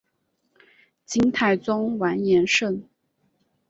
[1.05, 2.81] 金太宗完颜晟。